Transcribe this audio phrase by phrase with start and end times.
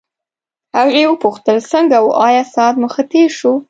[0.77, 3.51] هغې وپوښتل څنګه وو آیا ساعت مو ښه تېر شو.